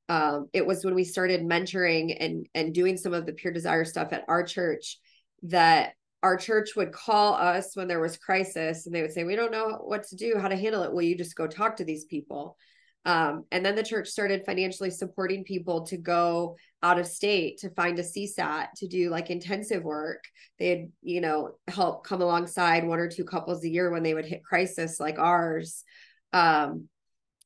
[0.07, 3.85] Um, it was when we started mentoring and and doing some of the pure desire
[3.85, 4.99] stuff at our church
[5.43, 9.35] that our church would call us when there was crisis and they would say we
[9.35, 11.83] don't know what to do how to handle it will you just go talk to
[11.83, 12.57] these people
[13.05, 17.69] um, and then the church started financially supporting people to go out of state to
[17.71, 20.23] find a CSAT to do like intensive work.
[20.59, 24.25] They'd, you know, help come alongside one or two couples a year when they would
[24.25, 25.83] hit crisis like ours.
[26.31, 26.87] Um,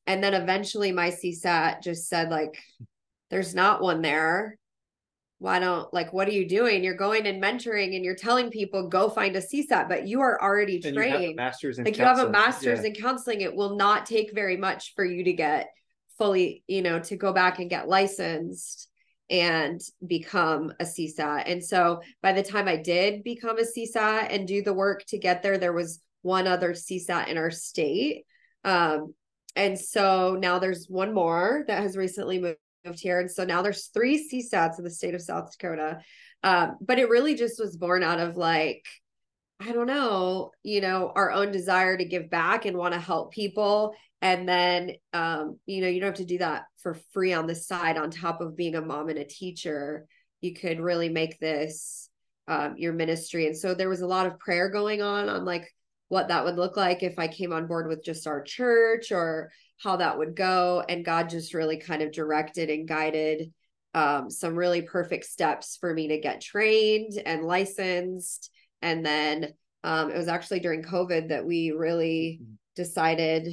[0.06, 2.62] and then eventually my CSAT just said, like,
[3.30, 4.58] there's not one there
[5.38, 8.88] why don't like what are you doing you're going and mentoring and you're telling people
[8.88, 12.16] go find a csat but you are already trained masters in like counseling.
[12.18, 12.88] you have a master's yeah.
[12.88, 15.68] in counseling it will not take very much for you to get
[16.18, 18.89] fully you know to go back and get licensed
[19.30, 24.48] and become a csat and so by the time i did become a csat and
[24.48, 28.24] do the work to get there there was one other csat in our state
[28.64, 29.14] um
[29.56, 33.20] and so now there's one more that has recently moved moved here.
[33.20, 36.00] And so now there's three CSATs in the state of South Dakota.
[36.42, 38.86] Um, but it really just was born out of like,
[39.60, 43.32] I don't know, you know, our own desire to give back and want to help
[43.32, 43.94] people.
[44.22, 47.54] And then, um, you know, you don't have to do that for free on the
[47.54, 50.06] side on top of being a mom and a teacher.
[50.40, 52.08] You could really make this
[52.48, 53.46] um, your ministry.
[53.46, 55.72] And so there was a lot of prayer going on on like
[56.08, 59.50] what that would look like if I came on board with just our church or
[59.78, 60.84] how that would go.
[60.88, 63.52] And God just really kind of directed and guided
[63.94, 68.50] um, some really perfect steps for me to get trained and licensed.
[68.82, 69.54] And then
[69.84, 72.54] um, it was actually during COVID that we really mm-hmm.
[72.76, 73.48] decided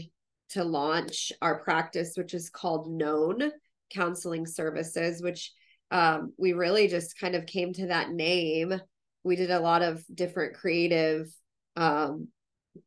[0.49, 3.51] to launch our practice, which is called Known
[3.91, 5.51] Counseling Services, which
[5.91, 8.79] um, we really just kind of came to that name.
[9.23, 11.27] We did a lot of different creative
[11.75, 12.29] um,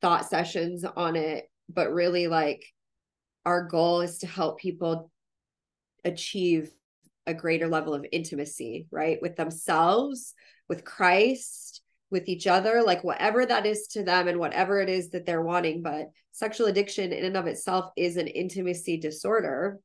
[0.01, 2.64] thought sessions on it, but really like
[3.44, 5.11] our goal is to help people
[6.05, 6.70] achieve
[7.27, 9.18] a greater level of intimacy, right?
[9.20, 10.35] With themselves,
[10.68, 11.69] with Christ,
[12.11, 15.42] with each other, like whatever that is to them and whatever it is that they're
[15.42, 15.83] wanting.
[15.83, 19.79] But sexual addiction in and of itself is an intimacy disorder.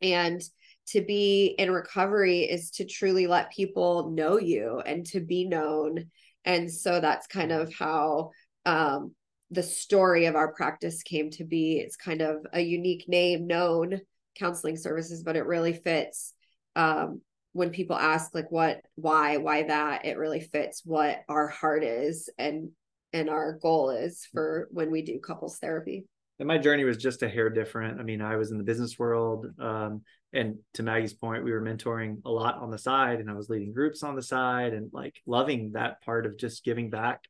[0.00, 0.42] And
[0.88, 6.10] to be in recovery is to truly let people know you and to be known.
[6.44, 8.30] And so that's kind of how
[8.64, 9.14] um,
[9.50, 11.78] the story of our practice came to be.
[11.78, 14.00] It's kind of a unique name, known
[14.36, 16.32] counseling services, but it really fits
[16.76, 17.20] um,
[17.52, 20.04] when people ask like what, why, why that.
[20.04, 22.70] It really fits what our heart is and
[23.12, 26.04] and our goal is for when we do couples therapy.
[26.38, 28.00] And my journey was just a hair different.
[28.00, 31.60] I mean, I was in the business world, um, and to Maggie's point, we were
[31.60, 34.90] mentoring a lot on the side, and I was leading groups on the side, and
[34.92, 37.24] like loving that part of just giving back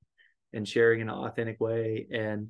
[0.53, 2.07] and sharing in an authentic way.
[2.13, 2.49] And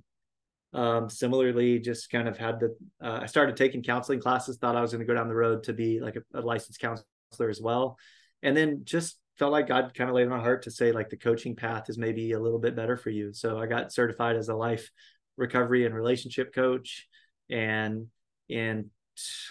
[0.74, 4.82] um, similarly, just kind of had the, uh, I started taking counseling classes, thought I
[4.82, 7.06] was going to go down the road to be like a, a licensed counselor
[7.38, 7.98] as well.
[8.42, 11.08] And then just felt like God kind of laid on my heart to say like
[11.08, 13.32] the coaching path is maybe a little bit better for you.
[13.32, 14.90] So I got certified as a life
[15.36, 17.08] recovery and relationship coach.
[17.50, 18.08] And
[18.48, 18.90] in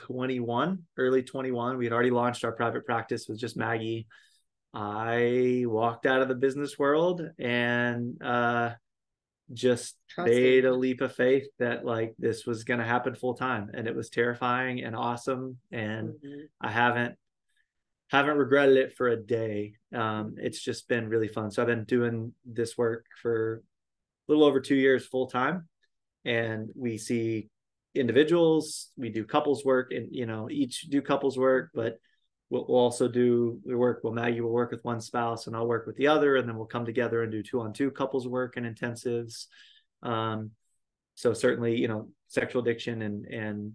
[0.06, 4.08] 21, early 21, we had already launched our private practice with just Maggie.
[4.74, 8.74] I walked out of the business world and uh,
[9.52, 10.36] just Trusting.
[10.36, 13.88] made a leap of faith that like this was going to happen full time, and
[13.88, 15.58] it was terrifying and awesome.
[15.72, 16.42] And mm-hmm.
[16.62, 17.16] I haven't
[18.10, 19.74] haven't regretted it for a day.
[19.94, 21.52] Um, it's just been really fun.
[21.52, 23.64] So I've been doing this work for
[24.28, 25.68] a little over two years full time,
[26.26, 27.50] and we see
[27.96, 32.00] individuals, we do couples work, and you know each do couples work, but
[32.50, 34.02] we'll, we'll also do the work.
[34.04, 36.58] Well, Maggie will work with one spouse and I'll work with the other, and then
[36.58, 39.46] we'll come together and do two on two couples work and intensives.
[40.02, 40.52] Um,
[41.16, 43.74] so certainly, you know, sexual addiction and and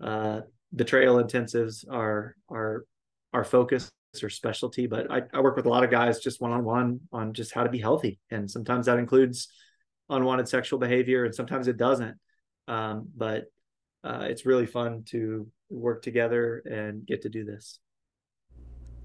[0.00, 0.40] uh,
[0.74, 2.84] betrayal intensives are are
[3.32, 3.90] our focus
[4.22, 7.00] or specialty, but I, I work with a lot of guys just one on one
[7.12, 9.48] on just how to be healthy, and sometimes that includes
[10.10, 12.16] unwanted sexual behavior, and sometimes it doesn't.
[12.68, 13.44] Um, but
[14.04, 17.78] uh, it's really fun to work together and get to do this.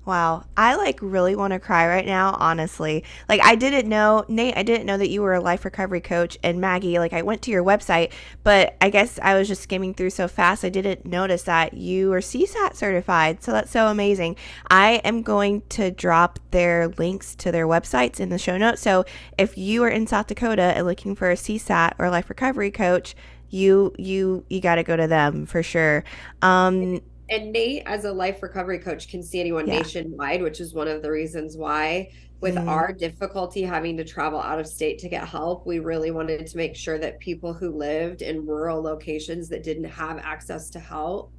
[0.08, 0.46] Wow.
[0.56, 3.04] I like really want to cry right now, honestly.
[3.28, 6.38] Like I didn't know, Nate, I didn't know that you were a life recovery coach
[6.42, 9.94] and Maggie, like I went to your website, but I guess I was just skimming
[9.94, 13.44] through so fast I didn't notice that you are CSAT certified.
[13.44, 14.38] So that's so amazing.
[14.72, 18.82] I am going to drop their links to their websites in the show notes.
[18.82, 19.04] So
[19.38, 23.14] if you are in South Dakota and looking for a CSAT or life recovery coach,
[23.50, 26.06] you you you got to go to them for sure.
[26.42, 29.80] Um and Nate, as a life recovery coach, can see anyone yeah.
[29.80, 32.68] nationwide, which is one of the reasons why, with mm.
[32.68, 36.58] our difficulty having to travel out of state to get help, we really wanted to
[36.58, 41.34] make sure that people who lived in rural locations that didn't have access to help,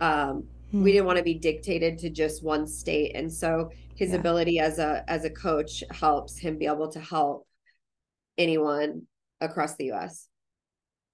[0.00, 0.82] um, mm.
[0.82, 3.12] we didn't want to be dictated to just one state.
[3.14, 4.16] And so his yeah.
[4.16, 7.46] ability as a as a coach helps him be able to help
[8.38, 9.02] anyone
[9.40, 10.29] across the U.S.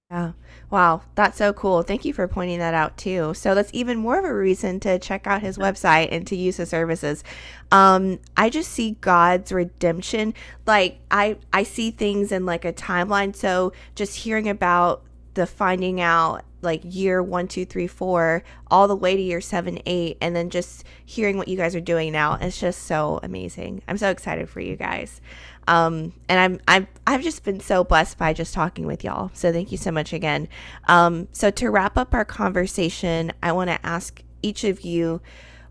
[0.09, 0.31] Yeah.
[0.69, 1.01] Wow.
[1.15, 1.81] That's so cool.
[1.81, 3.33] Thank you for pointing that out too.
[3.33, 6.57] So that's even more of a reason to check out his website and to use
[6.57, 7.25] his services.
[7.71, 10.33] Um, I just see God's redemption.
[10.65, 13.35] Like I, I see things in like a timeline.
[13.35, 15.03] So just hearing about
[15.33, 19.79] the finding out like year one, two, three, four, all the way to year seven,
[19.87, 23.81] eight, and then just hearing what you guys are doing now, it's just so amazing.
[23.87, 25.19] I'm so excited for you guys.
[25.67, 29.31] Um, and I'm I'm I've just been so blessed by just talking with y'all.
[29.33, 30.47] So thank you so much again.
[30.87, 35.21] Um, so to wrap up our conversation, I want to ask each of you,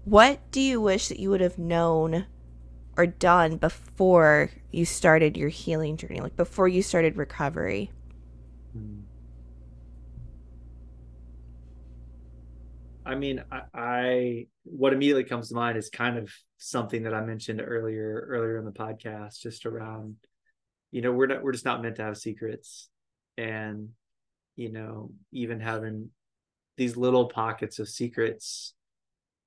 [0.04, 2.26] what do you wish that you would have known
[2.96, 7.90] or done before you started your healing journey, like before you started recovery?
[8.72, 9.05] Hmm.
[13.06, 17.20] I mean, I, I, what immediately comes to mind is kind of something that I
[17.20, 20.16] mentioned earlier earlier in the podcast, just around,
[20.90, 22.88] you know, we're not we're just not meant to have secrets,
[23.38, 23.90] and
[24.56, 26.10] you know, even having
[26.76, 28.74] these little pockets of secrets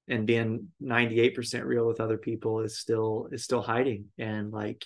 [0.07, 4.05] and being 98% real with other people is still is still hiding.
[4.18, 4.86] And like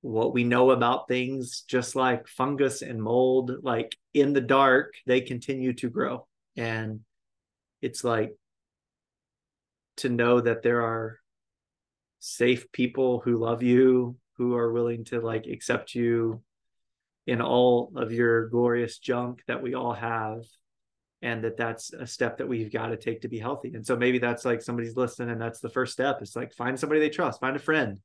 [0.00, 5.20] what we know about things just like fungus and mold like in the dark they
[5.20, 6.26] continue to grow.
[6.56, 7.00] And
[7.82, 8.36] it's like
[9.98, 11.18] to know that there are
[12.18, 16.42] safe people who love you who are willing to like accept you
[17.26, 20.42] in all of your glorious junk that we all have
[21.22, 23.72] and that that's a step that we've got to take to be healthy.
[23.74, 26.18] And so maybe that's like somebody's listening and that's the first step.
[26.22, 27.98] It's like find somebody they trust find a friend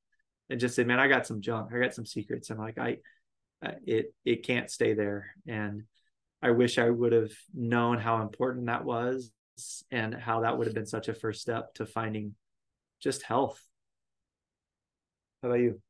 [0.50, 1.72] and just say man i got some junk.
[1.74, 2.98] I got some secrets and like i
[3.86, 5.32] it it can't stay there.
[5.48, 5.84] And
[6.42, 9.32] i wish i would have known how important that was
[9.92, 12.36] and how that would have been such a first step to finding
[13.00, 13.62] just health.
[15.42, 15.82] How about you?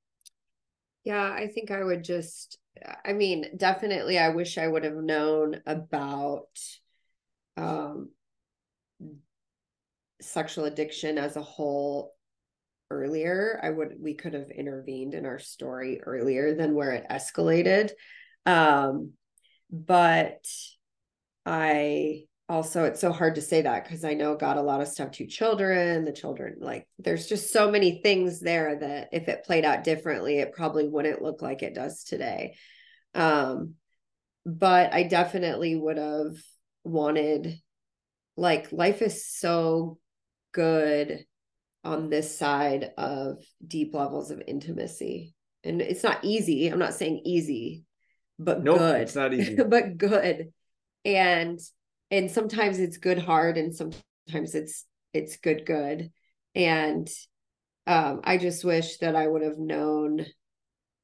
[1.04, 2.58] Yeah, I think I would just,
[3.06, 6.48] I mean, definitely, I wish I would have known about
[7.58, 8.10] um,
[10.22, 12.14] sexual addiction as a whole
[12.90, 13.60] earlier.
[13.62, 17.92] I would, we could have intervened in our story earlier than where it escalated.
[18.46, 19.12] Um,
[19.72, 20.46] but
[21.46, 24.88] I, also it's so hard to say that because I know got a lot of
[24.88, 29.44] stuff to children, the children like there's just so many things there that if it
[29.44, 32.56] played out differently, it probably wouldn't look like it does today.
[33.14, 33.76] Um,
[34.46, 36.36] but I definitely would have
[36.84, 37.60] wanted
[38.38, 39.98] like life is so
[40.52, 41.26] good
[41.84, 45.34] on this side of deep levels of intimacy.
[45.64, 46.68] And it's not easy.
[46.68, 47.86] I'm not saying easy,
[48.38, 49.02] but nope, good.
[49.02, 49.56] It's not easy.
[49.68, 50.52] but good.
[51.04, 51.60] And
[52.12, 56.12] and sometimes it's good hard and sometimes it's it's good good
[56.54, 57.10] and
[57.88, 60.26] um, i just wish that i would have known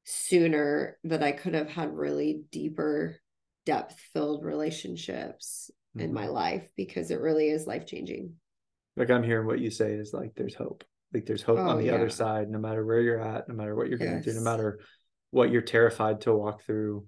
[0.04, 3.16] sooner that i could have had really deeper
[3.64, 6.06] depth filled relationships mm-hmm.
[6.06, 8.32] in my life because it really is life changing
[8.96, 10.84] like i'm hearing what you say is like there's hope
[11.14, 11.94] like there's hope oh, on the yeah.
[11.94, 14.24] other side no matter where you're at no matter what you're going yes.
[14.24, 14.80] through no matter
[15.30, 17.06] what you're terrified to walk through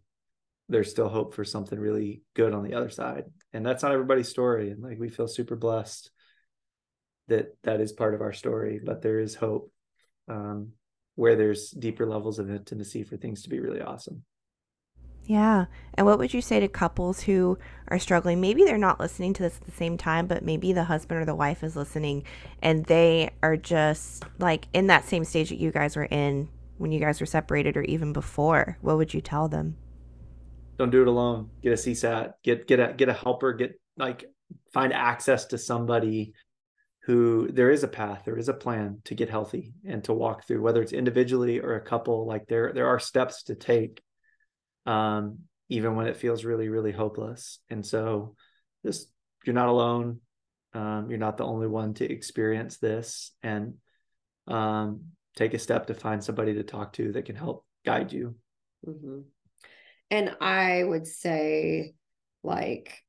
[0.69, 3.25] there's still hope for something really good on the other side
[3.55, 6.11] and that's not everybody's story and like we feel super blessed
[7.29, 9.73] that that is part of our story but there is hope
[10.29, 10.73] um,
[11.15, 14.25] where there's deeper levels of intimacy for things to be really awesome.
[15.27, 17.57] Yeah and what would you say to couples who
[17.89, 18.43] are struggling?
[18.43, 21.25] Maybe they're not listening to this at the same time but maybe the husband or
[21.25, 22.25] the wife is listening
[22.61, 26.93] and they are just like in that same stage that you guys were in when
[26.93, 29.77] you guys were separated or even before what would you tell them
[30.77, 31.51] don't do it alone.
[31.63, 32.33] Get a CSAT.
[32.43, 33.53] Get get a get a helper.
[33.53, 34.25] Get like
[34.73, 36.35] find access to somebody
[37.05, 40.47] who there is a path there is a plan to get healthy and to walk
[40.47, 44.03] through whether it's individually or a couple like there there are steps to take
[44.87, 48.35] um even when it feels really really hopeless and so
[48.85, 49.09] just
[49.45, 50.21] you're not alone
[50.73, 53.75] um you're not the only one to experience this and
[54.49, 55.01] um
[55.37, 58.35] take a step to find somebody to talk to that can help guide you
[58.87, 59.21] mm-hmm.
[60.11, 61.95] And i would say
[62.43, 63.05] like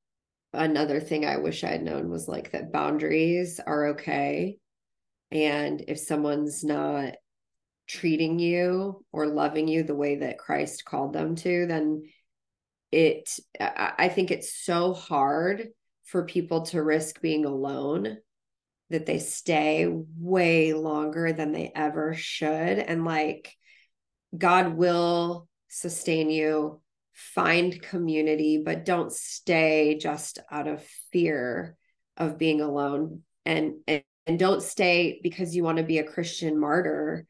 [0.55, 4.57] another thing I wish I had known was like that boundaries are okay.
[5.31, 7.15] And if someone's not
[7.87, 12.03] treating you or loving you the way that Christ called them to, then
[12.91, 13.29] it,
[13.59, 15.67] I think it's so hard
[16.05, 18.17] for people to risk being alone
[18.89, 19.87] that they stay
[20.17, 22.47] way longer than they ever should.
[22.79, 23.53] And like,
[24.37, 26.81] God will sustain you
[27.16, 31.78] find community, but don't stay just out of fear
[32.18, 33.22] of being alone.
[33.45, 37.26] And, and, and don't stay because you want to be a Christian martyr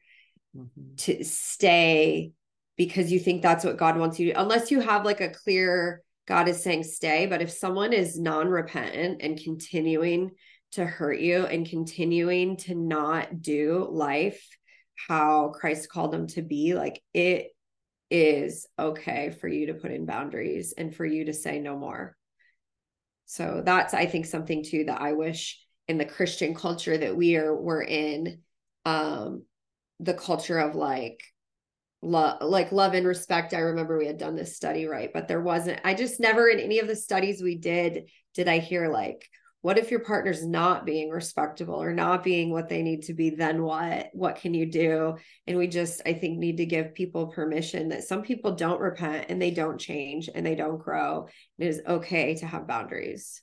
[0.56, 0.94] mm-hmm.
[0.96, 2.32] to stay
[2.76, 6.02] because you think that's what God wants you to, unless you have like a clear
[6.26, 7.26] God is saying stay.
[7.26, 10.32] But if someone is non repentant and continuing
[10.72, 14.44] to hurt you and continuing to not do life
[15.08, 17.48] how Christ called them to be, like it
[18.10, 22.16] is okay for you to put in boundaries and for you to say no more.
[23.26, 27.36] So that's I think something too that I wish in the Christian culture that we
[27.36, 28.40] are we're in
[28.84, 29.42] um
[30.00, 31.20] the culture of like
[32.02, 35.40] love like love and respect i remember we had done this study right but there
[35.40, 39.28] wasn't i just never in any of the studies we did did i hear like
[39.62, 43.30] what if your partner's not being respectable or not being what they need to be
[43.30, 44.10] then what?
[44.12, 45.16] What can you do?
[45.46, 49.26] And we just i think need to give people permission that some people don't repent
[49.28, 51.28] and they don't change and they don't grow.
[51.58, 53.42] It is okay to have boundaries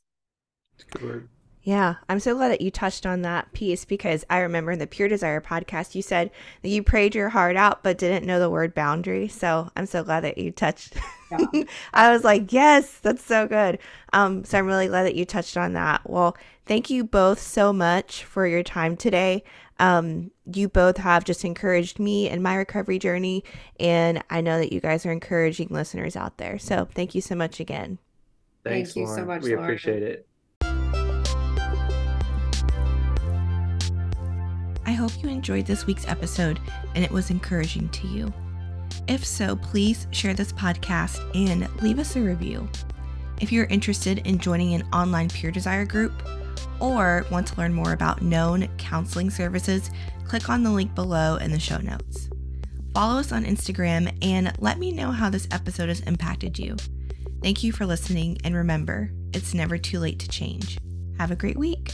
[1.63, 4.87] yeah, I'm so glad that you touched on that piece because I remember in the
[4.87, 6.29] Pure Desire podcast, you said
[6.61, 9.29] that you prayed your heart out but didn't know the word boundary.
[9.29, 10.95] So I'm so glad that you touched.
[11.31, 11.63] Yeah.
[11.93, 13.79] I was like, yes, that's so good.
[14.11, 16.01] Um, so I'm really glad that you touched on that.
[16.09, 16.35] Well,
[16.65, 19.43] thank you both so much for your time today.
[19.79, 23.43] Um, you both have just encouraged me in my recovery journey,
[23.79, 26.59] and I know that you guys are encouraging listeners out there.
[26.59, 27.99] So thank you so much again.
[28.63, 29.21] Thanks, Thank you Lauren.
[29.21, 29.41] so much.
[29.41, 29.63] We Lauren.
[29.63, 30.27] appreciate it.
[34.85, 36.59] I hope you enjoyed this week's episode
[36.95, 38.33] and it was encouraging to you.
[39.07, 42.69] If so, please share this podcast and leave us a review.
[43.41, 46.13] If you're interested in joining an online Pure Desire group
[46.79, 49.89] or want to learn more about known counseling services,
[50.25, 52.29] click on the link below in the show notes.
[52.93, 56.75] Follow us on Instagram and let me know how this episode has impacted you.
[57.41, 60.77] Thank you for listening, and remember, it's never too late to change.
[61.17, 61.91] Have a great week.